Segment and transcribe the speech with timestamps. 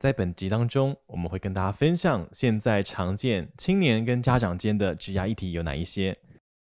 [0.00, 6.16] 在本集当中，我们会跟大家分享现在常见青年跟家长间的职涯议题有哪一些。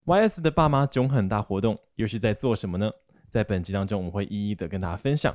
[0.07, 2.91] YS 的爸妈囧很大活动又是在做什么呢？
[3.31, 5.33] 在本集当中，我们会一一的跟大家分享。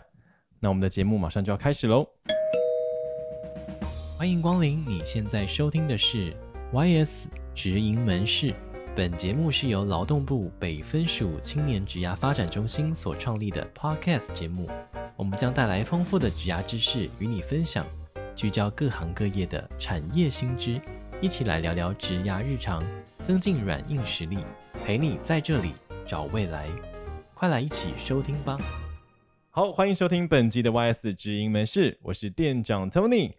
[0.59, 2.05] 那我们的节目马上就要开始喽！
[4.17, 6.35] 欢迎光临，你现在收听的是
[6.73, 8.53] YS 职营门市。
[8.93, 14.69] 本节目是由劳动部北分署青年职涯发展中心所创立的 Podcast 节目。
[15.15, 17.85] 我们将带来丰富的职涯知识与你分享，
[18.35, 20.81] 聚焦各行各业的产业新知，
[21.21, 22.83] 一起来聊聊职涯日常，
[23.19, 24.39] 增进软硬实力，
[24.83, 25.73] 陪你在这里
[26.07, 26.67] 找未来。
[27.35, 28.57] 快来一起收听吧！
[29.51, 33.33] 好，欢迎收听本集的 YS 职营门市，我是店长 Tony。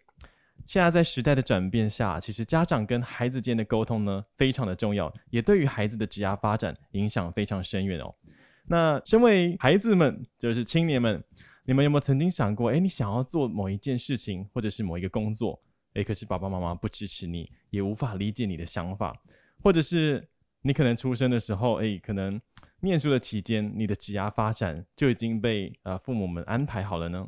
[0.65, 8.15] 现在在时代的转变下，其实家长跟孩子间的沟通呢，非常的重要，也对于孩子的职涯发展影响非常深远哦。
[8.69, 11.23] 那身为孩子们，就是青年们，
[11.67, 15.59] 你们有没有曾经想过，哎，你想要做某一件事情，或者是某一个工作，
[15.95, 19.19] 哎，可是爸爸妈妈不支持你，也无法理解你的想法，
[19.63, 20.29] 或者是
[20.61, 22.39] 你可能出生的时候，哎，可能
[22.81, 27.27] 念书的期间，你的职涯发展就已经被呃父母们安排好了呢？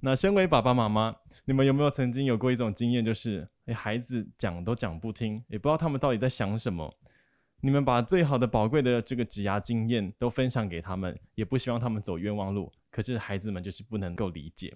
[0.00, 1.14] 那身为爸爸妈妈，
[1.44, 6.94] 你们有没有曾经有过一种经验，就是诶，孩子讲都讲不听，也不知道他们到底在想什么。
[7.60, 12.72] 你们把最好的宝贵的这个职涯经验都分享给他们，也不希望他们走冤枉路。
[12.94, 14.72] 可是孩子们就是不能够理解。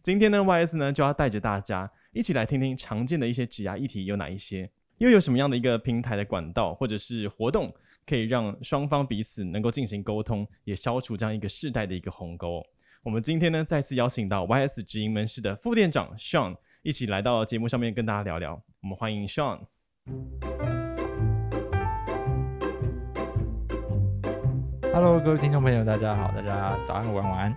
[0.00, 7.74] 今天呢，YS 呢就要带着大家一起来听听常见的一些职涯议题有哪一些，又有什么样的一个平台的管道或者是活动，
[8.06, 12.64] 可以让双方彼此能够进行沟通，也消除这样一个世代的一个鸿沟。
[13.02, 18.62] 我们今天呢，再次邀请到 YS 直营门市的副店长 Sean 一起来到节目上面跟大家聊聊。
[18.82, 20.77] 我们欢迎 Sean。
[24.92, 27.54] Hello，各位听众朋友，大家好，大家早安、晚安、晚安。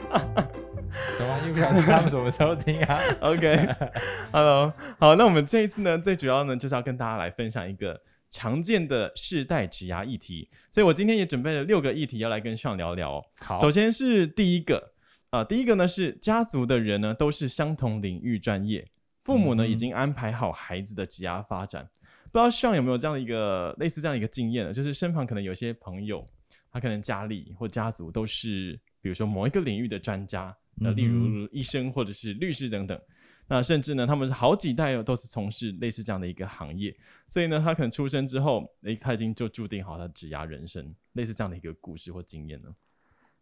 [1.18, 10.50] 早安，又不晓得他们什么时候听啊？OK，Hello，好，那我们这一次呢，最主要呢，就是要跟大家来分享一个常见的世代职涯议题。
[10.70, 13.24] 所以我今天也准备了六个议题要来跟 Sean 聊聊。
[13.40, 14.92] 好，首先是第一个。
[15.32, 18.86] 啊、呃，第一个呢是家族的人呢都是相同领域专业，
[19.24, 21.88] 父母呢、嗯、已经安排好孩子的职涯发展。
[22.34, 24.74] 不知道 Sean 有没有这样的一个类似这样的一个经验呢？
[24.74, 26.28] 就是身旁可能有些朋友，
[26.72, 33.00] 他可能家里或家族都是，比如说某一个领域的专家，呃，例如医生或者是律师等等。
[33.48, 36.96] 那甚至呢，他们是好几代都是从事类似这样的一个行业，
[37.28, 42.70] 所以呢，他可能出生之后，诶，他已经就注定好他的职涯人生，类似这样的一个故事或经验呢。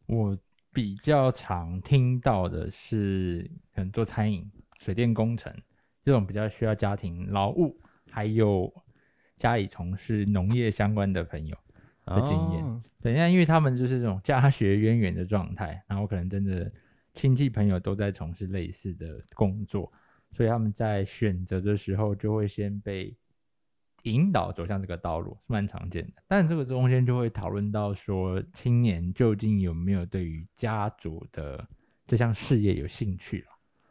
[0.08, 0.38] 我。
[0.72, 4.48] 比较常听到的是，可能做餐饮、
[4.80, 5.52] 水电工程
[6.06, 7.76] 这种比较需要家庭劳务，
[8.12, 8.72] 还有
[9.36, 11.58] 家里从事农业相关的朋友
[12.10, 12.64] 的经验。
[12.64, 16.72] 哦、对，那因为他们就是这种家学渊源的状态，然后可能真的
[17.14, 19.92] 亲戚朋友都在从事类似的工作，
[20.32, 23.16] 所以他们在选择的时候就会先被。
[24.04, 31.68] 引导走向这个道路是蛮常见的，但这个中间就会讨论到说，青年究竟有没有对于家族的
[32.08, 33.48] 这项事业有兴趣了？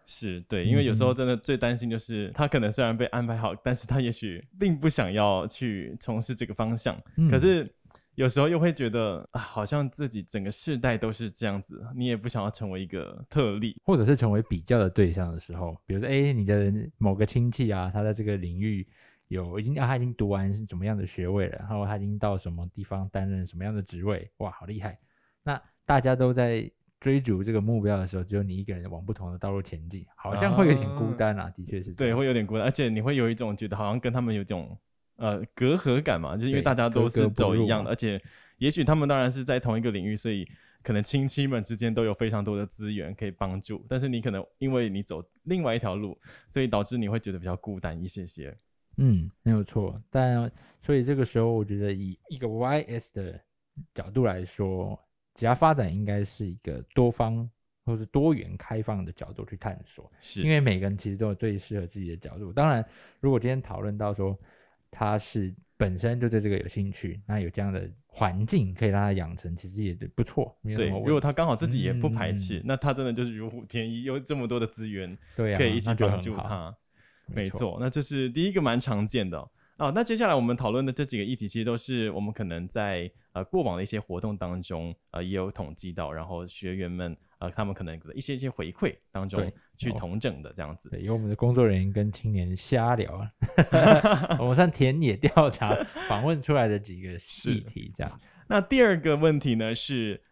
[0.06, 7.70] 是对，因为有时候真的最担心就是他可能虽然被安排好，但是他也许并不想要去从事这个方向，嗯、可是
[8.18, 18.86] 有时候又会觉得啊，好像自己整个世代都是这样子，你也不想要成为一个特例，或者是成为比较的对象的时候，比如说，哎，你的某个亲戚啊，他在这个领域。
[19.28, 24.98] 有已经啊，他已经读完是怎么样的学位了，然后他已经到什么地方担任什么样的职位，哇，好厉害！
[25.42, 26.68] 那大家都在
[26.98, 31.92] 追逐这个目标的时候，只有你一个人往不同的道路前进，好像会有点孤单啊，啊的确是。
[31.92, 34.74] 对，会有点孤单，而且你会有一种觉得好像跟他们有种
[35.18, 38.20] 呃隔阂感嘛，就是因为大家都是走一样的，而且
[38.56, 40.48] 也许他们当然是在同一个领域，所以
[40.82, 46.18] 可能亲戚们之间都有非常多的资源可以帮助，但是你可能因为你走另外一条路，
[46.48, 48.56] 所以导致你会觉得比较孤单一些些。
[48.96, 50.50] 嗯，没有错，但
[50.82, 53.40] 所以这个时候，我觉得以一个 YS 的
[53.94, 54.98] 角度来说，
[55.34, 57.48] 职业发展应该是一个多方
[57.84, 62.52] 或是多元开放的角度去探索，是因为每个人其实都有最适合自己的角度。
[62.52, 62.84] 当然，
[63.20, 64.36] 如果今天讨论到说
[64.90, 70.58] 他是本身就对这个有兴趣，那有这样的环境可以让他养成，其实也不错。
[70.74, 76.74] 对，如果他刚好自己也不排斥，嗯、那他真的就是如虎添翼，有这么多的资源，对、啊，可以一起帮助他。
[77.26, 79.92] 没错，那这是第一个蛮常见的哦，哦。
[79.94, 90.90] 那接下来我们讨论的这几个议题，其实都是我们可能在呃过往的一些活动当中，呃也有统计到，然后学员们呃他们可能一些一些回馈当中去统整的这样子。
[90.90, 93.26] 对，由我们的工作人员跟青年瞎聊，
[94.38, 95.74] 我们算田野调查
[96.08, 97.12] 访问出来的几个
[97.50, 98.20] 议题这样。
[98.48, 100.22] 那第二个问题呢是，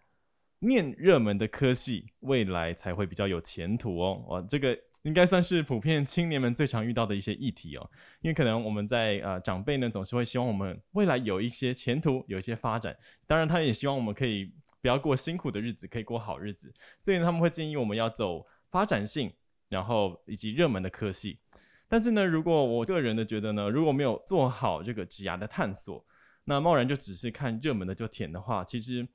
[0.60, 4.24] 念热门的科系，未来才会比较有前途哦。
[4.28, 4.76] 哇，这个。
[5.06, 7.90] 应该算是普遍青年们最常遇到的一些议题哦。
[8.22, 12.94] 因为可能我们在呃长辈呢总是会希望我们未来有一些前途，有一些发展。
[13.24, 16.74] 当然，他也希望我们可以不要过辛苦的日子，可以过好日子。
[17.00, 19.32] 所以他们会建议我们要走发展性，
[19.68, 21.38] 然后以及热门的科系。
[21.86, 26.04] 但是呢，如果我个人的觉得呢，如果没有做好这个职涯的探索，
[26.42, 29.06] 那贸然就只是看热门的就填的话，其实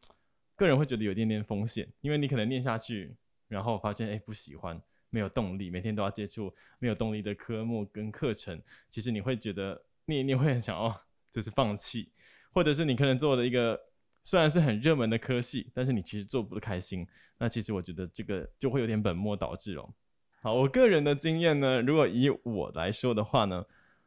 [0.56, 3.14] 个人会觉得有一点点风险，因为你可能念下去，
[3.50, 4.82] 然后发现哎不喜欢，
[5.12, 8.60] 没有动力，每天都要接触没有动力的科目跟课程，
[8.90, 11.00] 其实你会觉得你你会很想要
[11.32, 12.10] 就是放弃，
[12.52, 13.80] 或者是你可能做的一个
[14.24, 19.94] 虽然是很热门的科系，但是你其实做不开心，那其实我觉得这个就会有点本末倒置哦。
[20.42, 23.64] 好，我个人的经验呢，如果以我来说的话呢，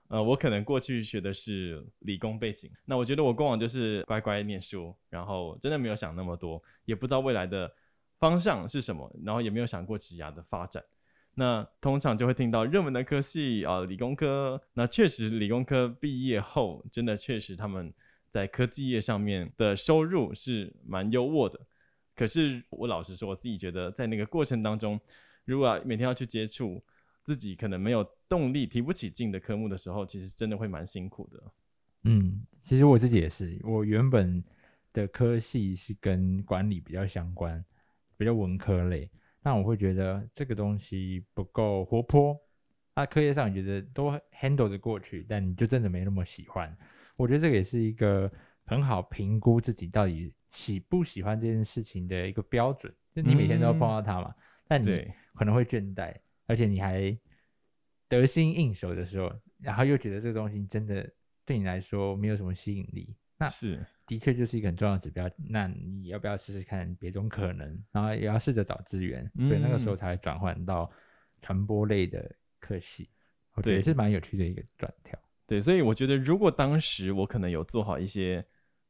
[0.09, 7.73] 呃，我可能过去学的是理工背景，那我觉得我过往就是乖乖念书，然后真的没有想那么多，也不知道未来的
[8.19, 10.85] 方向是什么，然后也没有想过职涯的发展。
[11.34, 17.92] 那通常就会听到热门的科系啊，理工科，那确实理工科毕业后，真的确实他们
[18.28, 21.60] 在科技业上面的收入是蛮优渥的。
[22.14, 25.00] 可是我老实说，我自己觉得在那个过程当中。
[25.46, 26.82] 如果每天要去接触
[27.22, 31.42] 自己可能没有动力、提不起劲的科目的时候，其实真的会蛮辛苦的。
[32.04, 34.42] 嗯，其实我自己也是，我原本
[34.90, 37.62] 的科系是跟管理比较相关，
[38.16, 39.10] 比较文科类，
[39.44, 42.37] 那我会觉得这个东西不够活泼。
[42.94, 44.11] 啊，课业上你觉得都
[44.41, 46.76] handle 得过去，但你就真的没那么喜欢。
[47.14, 48.29] 我觉得这个也是一个
[48.64, 54.29] 很好评估自己到底喜不喜欢这件事情的一个标准，就你每天都要碰到它嘛。
[54.31, 55.06] 嗯、但你。
[55.37, 56.14] 可能会倦怠，
[56.46, 57.19] 而且你还
[58.08, 61.12] 得心应手的时候，然后又觉得这个东西真的
[61.44, 65.28] 对你来说没有什么吸引力，那是的确就是一个很重要的指标。
[65.48, 67.82] 那你要不要试试看别种可能？
[67.90, 70.90] 然后也要试着找资源，所以那个时候才转换到
[71.42, 73.10] 传播类的科系，
[73.54, 75.19] 我觉得也是蛮有趣的一个转跳。
[75.46, 78.42] 对，所以我觉得如果当时我可能有做好一些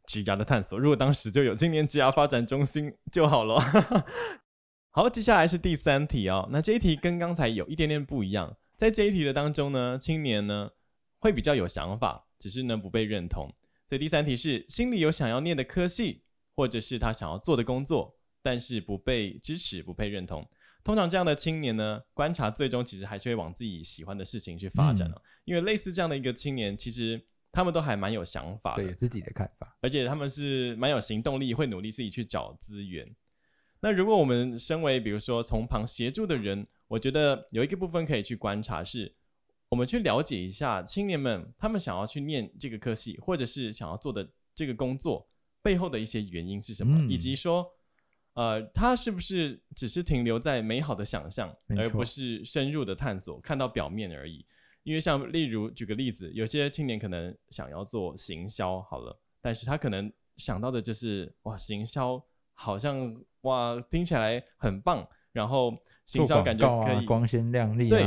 [0.07, 3.59] 职涯的探索，如果当时就有青年职涯发展中心就好了。
[4.91, 6.49] 好，接下来是第三题哦。
[6.53, 10.71] 那这一题跟刚才有一点点不一样，在这一题的当中呢，青年呢
[11.19, 13.53] 会比较有想法，只是呢不被认同。
[13.95, 16.25] 所以第三题是心里有想要念的科系，
[16.57, 18.13] 或者是他想要做的工作，
[18.43, 20.45] 但是不被支持、不被认同。
[20.83, 25.15] 通常这样的青年呢，观察最终其实还是会往自己喜欢的事情去发展哦。
[25.15, 33.09] 嗯、因为类似这样的一个青年，其实他们都还蛮有想法的，对自己的看法，而且他们是蛮有行动力，会努力自己去找资源。
[33.79, 39.15] 那如果我们身为比如说从旁协助的人，我觉得有一个部分可以去观察是，
[39.69, 45.29] 我们去了解一下青年们他们想要去念这个科系，或者是想要做的这个工作
[45.63, 47.67] 背后的一些原因是什么，嗯、以及说，
[48.35, 54.47] 呃，他是不是只是停留在美好的想象，而不是深入的探索，看到表面而已。
[54.83, 62.23] 因为像例如举个例子，有些青年可能想要做行销，好了，但是他可能想到的就是哇，行销
[62.53, 63.15] 好像。
[63.45, 65.71] 哇，听起来很棒，然后
[66.07, 67.89] 行销感觉可以、啊、光鲜亮丽、啊。
[67.91, 68.03] 对，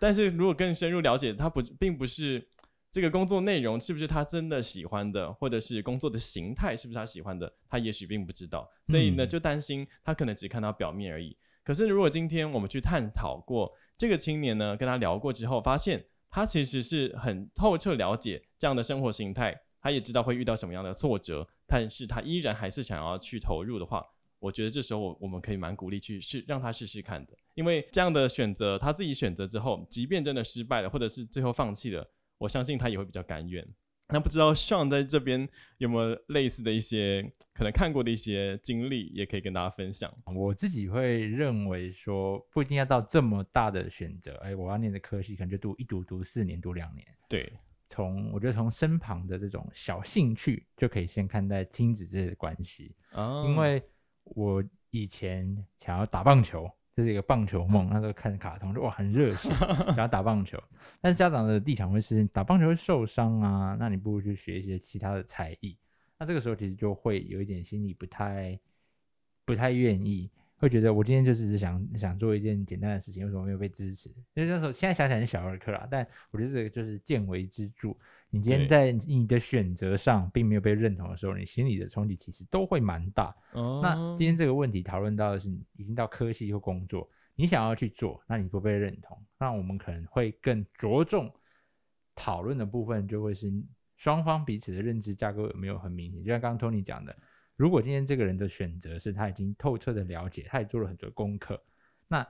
[0.00, 2.46] 但是如果更深入了解，他不并不是
[2.90, 8.68] 这个工作内容是不是他真的喜欢的，或者是工作的形态是不是他喜欢的，他也许并不知道。
[8.86, 11.30] 所以呢，就担心他可能只看到表面而已。
[11.30, 24.04] 嗯、可是如果今天我们去探讨过这个青年呢，跟他聊过之后，发现他其实是很透彻了解这样的生活形态，他也知道会遇到什么样的挫折，但是他依然还是想要去投入的话。
[24.44, 33.66] 我觉得这时候我我们可以蛮鼓励去试，让他试试看的，因为这样的选择他自己选择之后，即便真的失败了，或者是最后放弃了，我相信他也会比较甘愿。
[34.08, 35.48] 那不知道 Sean 在这边
[35.78, 37.22] 有没有类似的一些
[37.54, 40.14] 可能看过的一些经历，也可以跟大家分享。
[40.26, 47.06] 我自己会认为说，不一定要到这么大的选择，哎，我要念的科系可能就读一读读四年，读两年。
[47.30, 47.50] 对，
[47.88, 53.82] 从我觉得从身旁的这种小兴趣就可以先看待亲子之间的关系，哦，因为。
[54.24, 57.88] 我以前想要打棒球，这是一个棒球梦。
[57.90, 59.48] 那时候看卡通，就哇很热血，
[59.88, 60.58] 想要打棒球。
[61.00, 65.76] 但是家长的立场会是打棒球会受伤啊，那你不如去学一些其他的才艺。
[66.18, 68.58] 那这个时候其实就会有一点心里不太
[69.44, 74.08] 不太愿意，会觉得我今天就只是想想做一件简单的事情，为什么没有被支持？
[74.34, 77.94] 因为那时候现在想想是小儿科啦，但我觉得这个就是见微知著。
[78.34, 83.32] 你今天在你的选择上并没有被认同的时候，你心里的冲击其实都会蛮大。
[83.52, 91.32] 哦，那今天这个问题讨论到的是，已经到科系或工作，你想要去做，那你不被认同，那我们可能会更着重
[92.16, 93.52] 讨论的部分，就会是
[93.96, 96.20] 双方彼此的认知架构有没有很明显。
[96.24, 97.16] 就像刚刚 Tony 讲的，
[97.54, 101.62] 如果今天这个人的选择是他已经透彻的了解，他也做了很多功课，
[102.08, 102.26] 那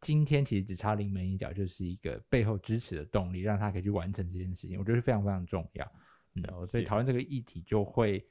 [0.00, 5.92] 今天其实只差临门一脚，就是一个背后支持的动力，让他可以去完成这件事情，我觉得非常非常重要。
[6.34, 8.24] 嗯，所以讨论这个议题就会，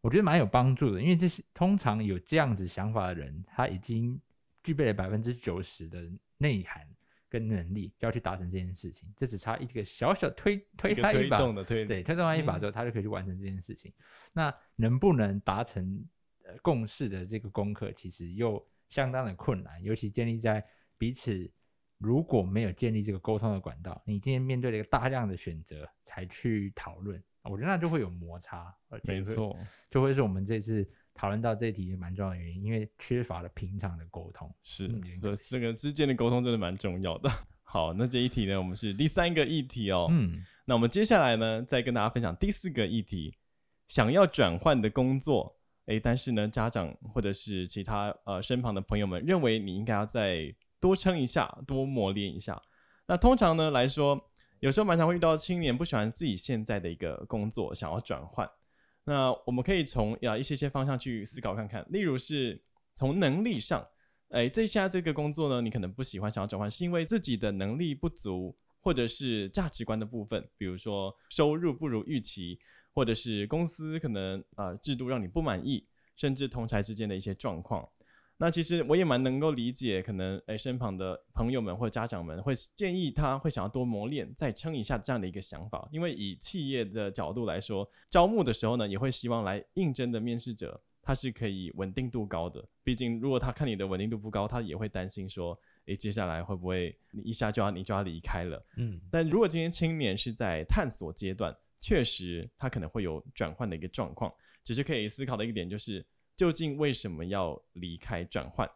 [0.00, 4.18] 我觉得蛮有帮助的，因为这是通常有这样子想法的人，他已经
[4.62, 6.88] 具备了百分之九十的内涵
[7.28, 13.92] 跟能力，要去达成这件事情，这只差一个小小推推他一把，推动的推对，推动他一把之后，他就可以去完成这件事情。
[13.98, 16.02] 嗯、那能不能达成
[16.44, 20.64] 呃共识的这个功课，其实又相当的困难，尤其建立在。
[21.00, 21.50] 彼此
[21.96, 28.70] 如果没有建立这个沟通的管道，你今天面对了一个大量的选择才去讨论，我觉得那就会有摩擦。
[29.04, 29.56] 没错，
[29.90, 34.54] 就会是我们这次讨论到这一题蛮重要的原因，因为缺乏了平常的沟通。
[34.62, 34.88] 是，
[35.22, 37.30] 这这个之间的沟通真的蛮重要的。
[37.64, 40.08] 好，那这一题呢，我们是第三个议题哦。
[40.10, 43.38] 嗯，那我们接下来呢，再跟大家分享第四个议题，
[43.88, 50.54] 想要转换的工作，诶，但是呢，家长或者是其他呃身旁的朋友们认为你应该要在。
[50.80, 52.60] 多撑一下，多磨练一下。
[53.06, 54.28] 那通常呢来说，
[54.60, 58.50] 有时候蛮常会遇到青年不喜欢自己现在的一个工作，想要转换。
[59.04, 61.84] 那我们可以从呀一些些方向去思考看看。
[61.90, 62.62] 例如是
[62.94, 63.86] 从能力上，
[64.28, 72.60] 哎，这下这个工作呢，你可能不喜欢，想要转换，是因为自己的能力不足，或者是价值观的部分，比如说收入不如预期，
[72.92, 77.88] 或者是公司可能呃制度让你不满意，甚至同侪之间的一些状况。
[78.42, 85.86] 那其实我也蛮能够理解，可能诶身旁的朋友们或家长们会建议他会想要多磨练，再撑一下这样的一个想法。
[85.92, 92.66] 因为以企业的角度来说，招募的时候呢，也会希望来应征的面试者他是可以稳定度高的。
[92.82, 95.54] 毕竟如果他看你的稳定度不高，他也会担心说，
[95.84, 98.64] 诶接下来会不会你一下就要你就要离开了？
[98.78, 98.98] 嗯。
[99.10, 104.32] 但如果今天青年是在探索阶段，确实他可能会有转换的一个状况。
[104.64, 106.02] 只是可以思考的一个点就是。
[106.40, 108.66] 究竟为什么要离开转换？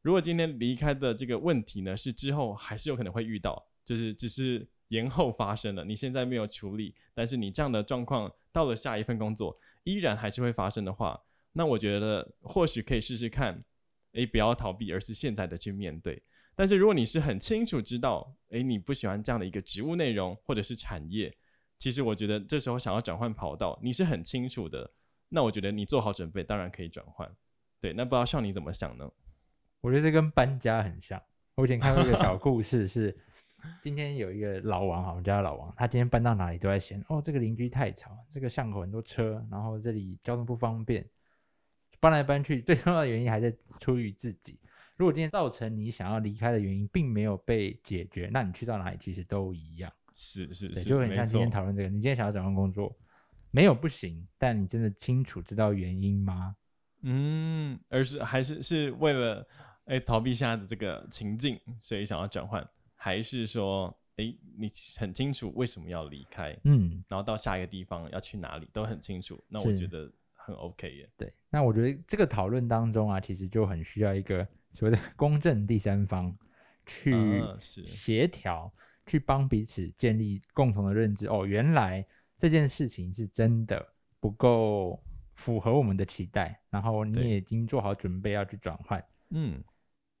[0.00, 9.54] 如果今天离开的这个问题呢，是之后还是有可能会遇到，就是只是延后发生了，你现在没有处理，但是你这样的状况到了下一份工作
[9.84, 13.62] 依然还是会发生的话，那我觉得或许可以试试看，
[14.12, 16.22] 诶，不要逃避，而是现在的去面对。
[16.54, 21.36] 但是如果你是很清楚知道，诶，你不喜欢这样的一个职务内容或者是产业，
[21.78, 24.92] 其实我觉得这时候想要转换跑道，你是很清楚的。
[25.32, 27.28] 那我觉得你做好准备，当然可以转换。
[27.80, 29.10] 对，那不知道像你怎么想呢？
[29.80, 31.20] 我觉得这跟搬家很像。
[31.54, 33.16] 我以前看过一个小故事， 是
[33.82, 41.04] 今天有一个老王，我们家的老王，他今天搬到哪里都在嫌哦，这个邻居太吵，这个巷口很多车，然后这里交通不方便，
[41.98, 44.60] 搬来搬去，最重要的原因还在出于自己。
[44.96, 49.92] 如果今天造成你想要离开的原因并没有被解决，那你去到哪里其实都一样。
[50.12, 52.94] 是是是，就很像今天讨论这个，你今天想要转换工作。
[53.52, 56.56] 没有不行，但你真的清楚知道原因吗？
[57.02, 59.46] 嗯，而是还是是为了
[59.84, 62.66] 哎逃避现在的这个情境，所以想要转换，
[62.96, 64.68] 还是说哎你
[64.98, 66.56] 很清楚为什么要离开？
[66.64, 71.10] 嗯，然后到下一个地方要去哪里都很清楚，那我觉得很 OK 耶。
[71.18, 76.34] 对，那我觉得这个讨论当中啊，其实就很需要一个所谓的 公正第三方
[76.86, 81.26] 去协调，嗯、去帮彼此建立共同的认知。
[81.26, 82.06] 哦，原来。
[82.42, 85.00] 这件事情是真的不够
[85.36, 89.62] 符合我们的期待，然后你也已经做好准备要去转换，嗯，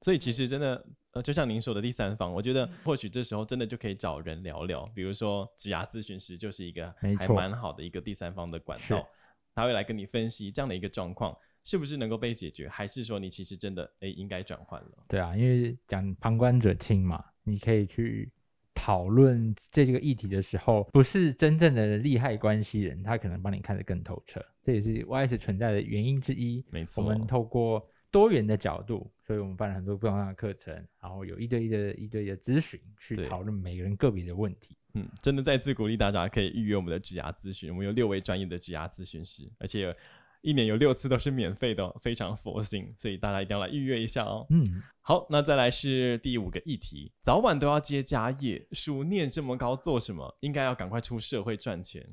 [0.02, 9.04] 所以其实真的，呃，就像您说的第三方，我觉得或许这时候真的就可以找人聊聊，比如说职涯咨询师就是一个还蛮好的一个第三方的管道，
[9.52, 15.04] 他会来跟你分析这样的一个状况是不是能够被解决，还是说你其实真的诶应该转换了？
[15.08, 18.30] 对啊，因为讲旁观者清嘛，你可以去。
[18.74, 26.64] 讨论这个议题的时候，不是真正的利害关系人，他可能帮你看得更透彻，这也是 YS 存在的原因之一。
[26.70, 34.76] 没错，我们透过多元的角度，所以我们办了很多不同的课程，然后有一对一的一对一的咨询，去讨论每个人个别的问题。
[34.94, 39.94] 嗯，真的再次鼓励大家可以预约我们的职涯咨询，我们有六位专业的职涯咨询师，而且。
[40.42, 44.44] 一年有六次都是免费的，非常佛心，所以大家一定要来预约一下哦。
[44.50, 50.36] 嗯，好，那再来是第五个议题，早晚都要接家业，书念这么高做什么？
[50.40, 52.06] 应该要赶快出社会赚钱。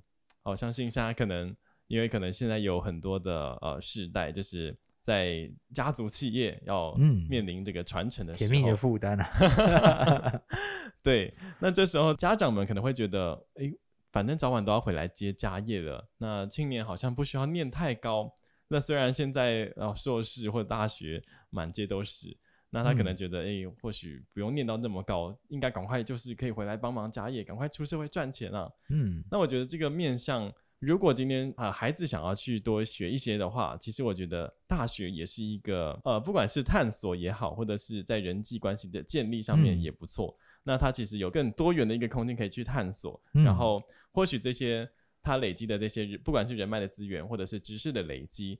[0.43, 1.55] 好，相信现在可能
[1.87, 6.93] 因为可能现在有很多的呃世代，就是在家族企业要
[7.27, 10.41] 面临这个传承的时候，甜蜜的负担啊。
[11.01, 13.73] 对，那这时候家长们可能会觉得，诶。
[14.11, 16.09] 反正早晚都要回来接家业了。
[16.17, 18.33] 那青年好像不需要念太高。
[18.67, 22.37] 那虽然现在呃硕士或者大学满街都是，
[22.69, 28.71] 那他可能觉得，哎、嗯欸，或许不用念到那么高，应该赶快就是可以回来帮忙家业，赶快出社会赚钱啊。
[28.89, 40.37] 嗯，那我觉得这个面向如果今天啊、呃、孩子想要去多学一些的话，其实我觉得大学也是一个呃，不管是探索也好，或者是在人际关系的建立上面也不错。
[40.37, 44.89] 嗯、那他其实有更多元的一个空间可以去探索，嗯、然后或许这些
[45.21, 48.59] 他累积的这些，不管是人脉的资源，或者是知识的累积，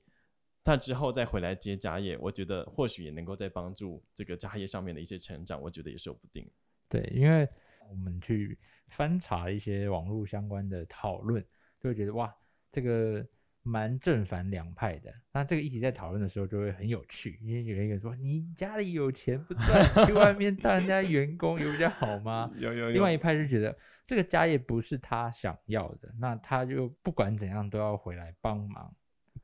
[0.64, 6.50] 他之后再回来接家业，我觉得或许也能够再帮助这个家业上面的一些成长，我觉得也说不定。
[6.88, 7.48] 对，因为
[7.88, 11.44] 我们去翻查一些网络相关的讨论。
[11.82, 12.30] 就会觉得哇，
[12.70, 13.26] 这个
[13.62, 15.12] 蛮正反两派的。
[15.32, 22.50] 那这个一起在讨论的时候就会很有趣，因为有一个人说：“你家里有钱不赚，去外面当人家员工有比较好吗？
[22.58, 22.90] ”有有有。
[22.90, 23.76] 另外一派就觉得
[24.06, 28.94] 这个家业不是他想要的，那他就不管怎样都要回来帮忙。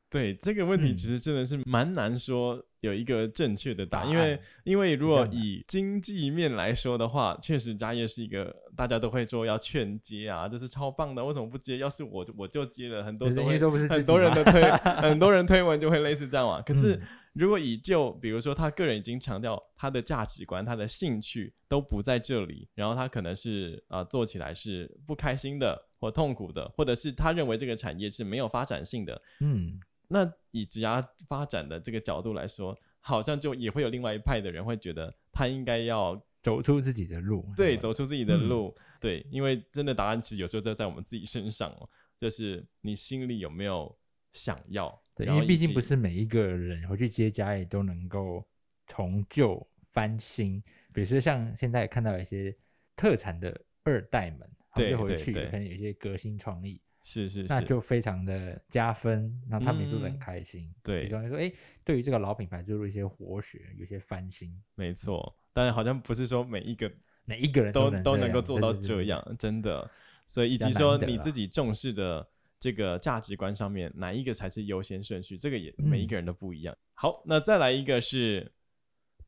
[0.08, 11.78] 对这个问题，其实真的是蛮难说有一个正确的答案，嗯、因为因为如果以经济面来说的话，确实家业是一个大家都会说要劝接啊，这是超棒的，为什么不接？
[11.78, 13.58] 要是我我就接了，很多都会
[13.88, 14.62] 很多人的推
[15.02, 16.62] 很多人推文就会类似这样嘛。
[16.62, 17.00] 可是
[17.32, 29.80] 如果以就比如说他个人已经强调他的价值观、他的兴趣都不在这里，然后他可能是啊、呃、做起来是不开心的或痛苦的，或者是他认为这个产业是没有发展性的，嗯。
[30.08, 43.96] 那以职涯发展的这个角度来说，好像就也会有另外一派的人会觉得他应该要走出自己的路，对，走出自己的路，嗯、对，因为真的答案其实有时候就在我们自己身上哦，就是你心里有没有
[44.32, 45.02] 想要？
[45.14, 48.46] 对，因为毕竟不是每一个人回去接家业都能够
[48.86, 52.54] 重旧翻新，比如说像现在看到一些
[52.94, 56.80] 特产的二代们，对，回去可能有一些革新创意。
[57.08, 60.62] 是是是，那就非常的加分，那他们也做的很开心。
[60.62, 64.60] 嗯、对，比方说，哎、欸，对于这个老品牌注入一些活血，有些翻新。
[64.74, 66.92] 没错，但好像不是说每一个
[67.24, 69.88] 每一个人都都能，够做到这样，真的。
[70.26, 75.38] 所以以及说你自己重视的这个价值观上面，哪一个才是优先顺序？
[75.38, 76.74] 这个也每一个人都不一样。
[76.74, 78.52] 嗯、好，那再来一个是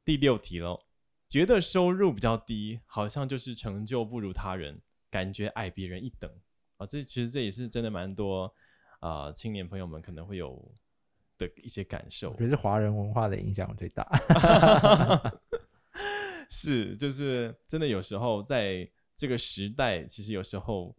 [0.04, 0.80] 第六题喽，
[1.28, 4.82] 觉得收入比较低，好像就是成就不如他人，
[5.12, 6.28] 感觉矮别人一等。
[6.78, 8.52] 啊，这其实这也是真的蛮多
[9.00, 10.74] 啊、呃，青年朋友们可能会有
[11.36, 12.30] 的一些感受。
[12.30, 14.08] 我觉得是华人文化的影响最大，
[16.50, 20.96] 是就是真的有时候在这个时代，其实有时候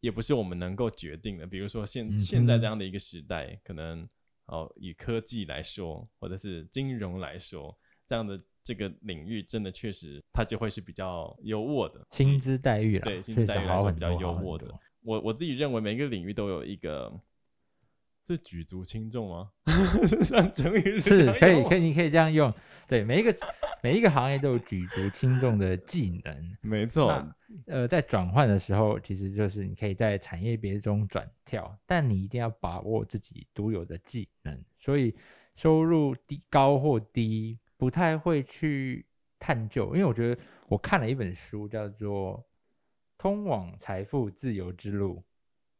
[0.00, 1.46] 也不是我们能够决定的。
[1.46, 4.08] 比如说现现在这样的一个时代，可能
[4.46, 14.78] 哦以科技来说，或者是金融来说，这样的这个领域真的确实它就会是比较优渥的薪资待遇了，对薪资待遇来说比较优渥的。
[15.02, 17.12] 我我自己认为每一个领域都有一个
[18.26, 19.50] 是举足轻重吗？
[20.24, 22.52] 算成语是可以可以，你可以这样用。
[22.86, 23.34] 对，每一个
[23.82, 27.26] 每一个行业都有举足轻重的技能， 没错。
[27.66, 34.64] 呃，在转换的时候，其实就是你可以在产业别中转跳，但你一定要把握自己独有的技能。
[34.78, 35.14] 所以
[35.56, 39.04] 收入低高或低，不太会去
[39.38, 42.44] 探究，因为我觉得我看了一本书，叫做。
[43.22, 45.22] 通往财富自由之路，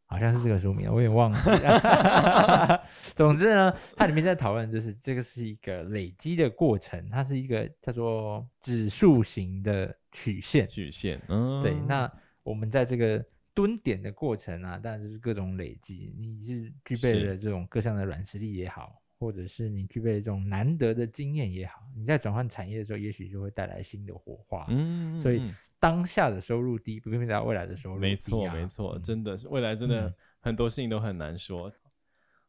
[0.06, 2.80] 好像是这个书名，我也忘了。
[3.16, 10.68] 总之呢，它里面在讨论，就是这个是一个累积的过程，它是一个叫做指数型的曲线。
[10.68, 11.74] 曲线，嗯，对。
[11.88, 12.08] 那
[12.44, 13.20] 我们在这个
[13.52, 19.02] 蹲点的过程啊，当然就是各种累积，你是具备了这种各项的软实力也好。
[19.18, 24.66] 或者是你具备这种难得的经验也好，你在转换产业的时候，也许就会带来新的火花。
[24.68, 25.42] 嗯，所以
[25.82, 28.08] 当下的收入低，不代表未来的收入低啊。
[28.08, 31.68] 没错，没错，真的是未来真的很多事情都很难说。
[31.68, 31.72] 嗯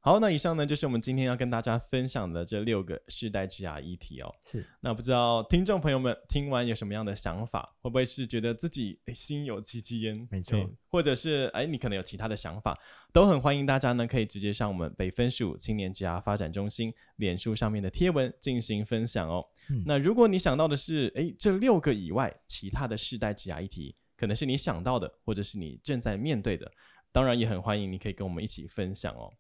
[0.06, 4.36] 好，那以上呢就是我们今天要跟大家分享的这六个世代职涯议题哦。
[4.52, 7.74] 是，那不知道听众朋友们听完有什么样的想法？
[7.80, 10.28] 会不会是觉得自己心有戚戚焉？
[10.30, 12.78] 没错，或者是哎，你可能有其他的想法，
[13.14, 19.42] 都很欢迎大家呢可以直接上我们北分署青年职涯发展中心脸书上面的贴文进行分享哦。
[19.70, 26.70] 嗯、那如果你想到的是哎这六个以外其他的世代职涯议题，可能是你想到的，或者是你正在面对的，
[27.14, 29.32] 当然也很欢迎你可以跟我们一起分享哦。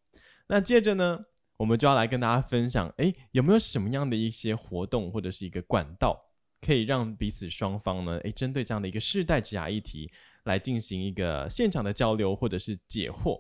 [0.47, 1.25] 那接着呢，
[1.57, 6.25] 我们就要来跟大家分享，诶，有没有什么样的一些活动或者是一个管道，
[6.61, 10.11] 可以让彼此双方呢，诶，针对这样的一个世代职涯议题
[10.43, 13.39] 来进行一个现场的交流或者是解惑。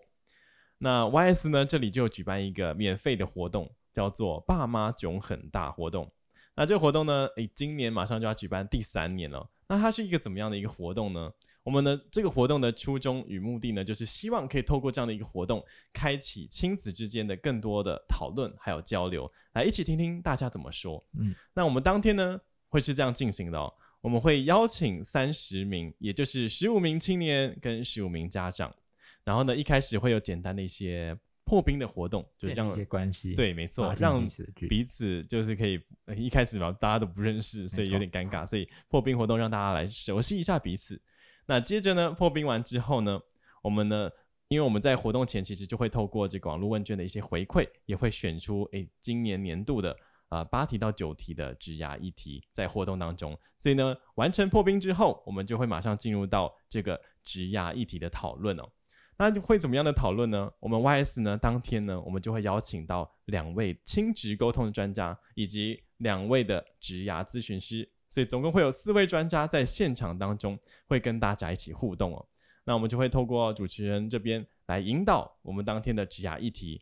[0.79, 6.11] 那 YS 呢，这里就举办一个免费的活动，叫做“爸妈囧很大”活动。
[6.55, 9.49] 那这个活动呢，诶，今年马上就要举办第三年了。
[9.67, 11.31] 那它是一个怎么样的一个活动呢？
[11.63, 21.03] 我们的这个活动的初衷与目的呢，就是希望可以透过这样的一个活动，开启亲子之间的更多的讨论还有交流，来一起听听大家怎么说。
[21.17, 28.75] 嗯，那我们当天呢会是这样进行的哦，我们会邀请三十名，也就是十五名青年跟十五名家长。
[29.23, 33.35] 然后呢，一开始会有简单的一些破冰的活动，就是让一些关系。
[33.35, 34.27] 对，没错，让
[34.67, 35.81] 彼此就是可以
[36.17, 41.01] 一开始嘛，大家都不认识，所以有点尴尬，所以破冰活动让大家来熟悉一下彼此。
[41.45, 43.19] 那接着呢，破冰完之后呢，
[43.61, 44.09] 我们呢，
[44.47, 49.95] 因为我们在活动前其实就会透过这个网络问卷的一些回馈，也会选出诶今年年度的
[50.29, 53.37] 啊八题到九题的职涯议题在活动当中。
[53.57, 58.69] 所以呢，完成破冰之后，我们就会马上进入到这个职涯议题的讨论哦。
[59.17, 60.51] 那会怎么样的讨论呢？
[60.59, 67.91] 我们 YS 呢，当天呢，我们就会邀请到两位亲职沟通的专家，以及两位的职涯咨询师。
[68.13, 72.23] 所以总共会有四位专家在现场当中会跟大家一起互动哦。
[72.63, 76.79] 那我们就会透过主持人这边来引导我们当天的职涯议题。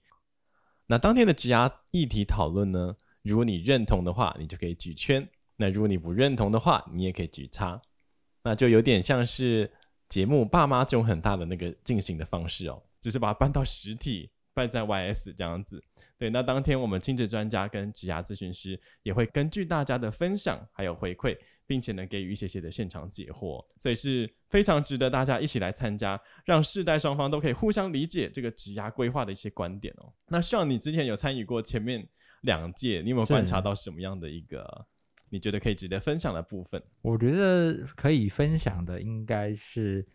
[0.87, 5.23] 那当天的职涯议题讨论呢，如果你认同的话，你就可以举圈；
[5.55, 7.81] 那如果你不认同的话，你也可以举叉。
[8.43, 9.71] 那就有点像是
[10.09, 14.29] 节目《爸妈囧很大》的那个进行的方式哦，只是把它搬到实体。
[14.53, 15.81] 拜在 YS 这样子，
[16.17, 30.11] 对，那当天我们亲子专家跟职涯咨询师也会根据大家的分享还有回馈，并且呢给予一些些的现场解惑，所以是非常值得大家一起来参加，让世代双方都可以互相理解这个职涯规划的一些观点哦。
[30.27, 32.05] 那希望你之前有参与过前面
[32.41, 34.85] 两届，你有没有观察到什么样的一个
[35.29, 36.83] 你觉得可以值得分享的部分？
[37.01, 40.05] 我觉得可以分享的应该是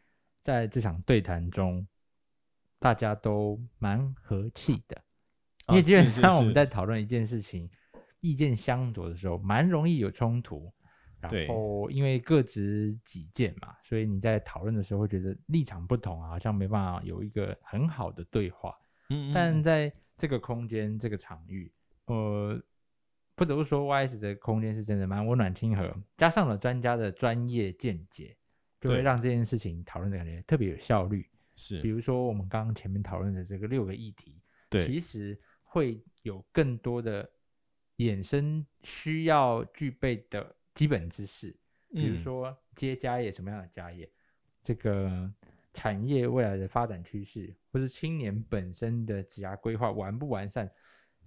[0.44, 1.87] 在这场对谈中。
[2.79, 5.03] 大家都蛮和气的，
[5.69, 7.69] 因为基本上我们在讨论一件事情，
[8.21, 10.73] 意见相左的时候，蛮容易有冲突。
[11.19, 18.75] 然后因为各执己见嘛，所以你在讨论的时候会觉得立场不同啊，好像没办法有一个很好的对话。
[19.09, 21.73] 嗯，嗯，但在这个空间、这个场域，
[22.05, 22.62] 呃，
[23.35, 28.37] 不得不说，YS 的空间是真的蛮温暖亲和，加上了专家的专业见解，
[28.81, 31.29] 就会让这件事情讨论的感觉特别有效率。
[31.57, 37.29] 是，比如说我们刚刚前面讨论的这个六个议题，对，其实会有更多的
[37.97, 41.57] 衍生需要具备的基本知识，
[41.90, 44.12] 比如说接家业什么样的家业，嗯、
[44.62, 45.33] 这个
[45.73, 50.71] 产业未来的发展趋势，或是青年本身的职涯规划完不完善，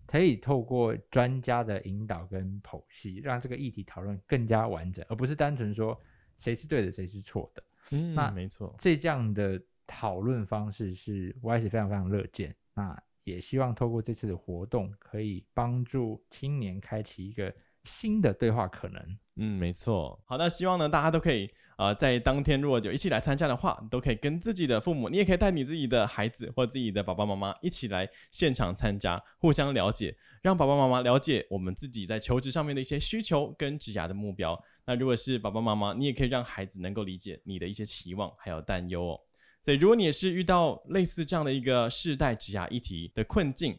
[0.06, 6.00] 可以透过专家的引导跟剖析，让这个议题讨论更加完整，而不是单纯说
[6.38, 7.64] 谁是对的，谁是错的。
[7.92, 9.60] 嗯，那没错，这样的。
[9.92, 12.56] 讨论方式是，我也是非常非常乐见。
[12.76, 17.52] 那也希望透过这次的活动，可以帮助青年开启一个
[17.86, 19.18] 新的对话可能。
[19.38, 20.22] 嗯，没错。
[20.26, 34.62] 好，那希望呢，大家都可以呃，在当天如果有一起来参加的话，都可以跟自己的父母，你也可以带你自己的孩子或自己的爸爸妈妈一起来现场参加，互相了解，让爸爸妈妈了解我们自己在求职上面的一些需求跟职涯的目标。
[34.86, 39.22] 那如果是爸爸妈妈，你也可以让孩子能够理解你的一些期望还有担忧哦。
[39.62, 43.78] 所以，如果你也是遇到类似这样的一个世代职涯议题的困境，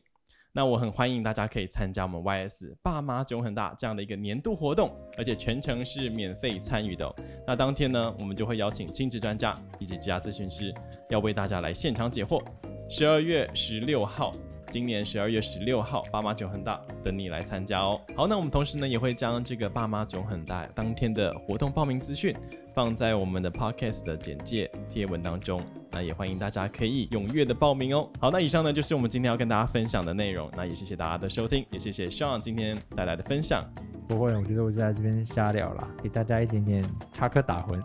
[0.52, 7.14] 那我很欢迎大家可以参加我们 YS 爸妈囧很大这样的一个年度活动，而且全程是免费参与的。
[7.46, 10.74] 那当天呢，我们就会邀请亲职专家以及职涯咨询师，
[11.08, 12.44] 要为大家来现场解惑。
[12.88, 14.34] 十二月十六号。
[14.70, 18.00] 今年十二月十六号，爸妈囧很大，等你来参加哦。
[18.16, 22.34] 好，那我们同时呢也会将这个爸妈囧很大当天的活动报名资讯
[22.74, 25.60] 放在我们的 podcast 的简介贴文当中。
[25.90, 28.08] 那也欢迎大家可以踊跃的报名哦。
[28.20, 30.48] 好，那以上呢就是我们今天要跟大家分享的内容。
[30.56, 33.64] 那也谢谢大家的收听，也谢谢 Sean 今天带来的分享。
[34.10, 37.80] 不会，我觉得我就在这边瞎聊啦，给大家一点点插科打诨。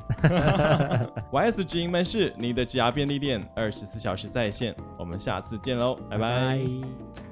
[1.32, 4.76] YS 直营门市，你的职涯便利店，二十四小时在线。
[4.98, 6.18] 我们下次见喽，拜拜。
[6.18, 7.25] 拜拜。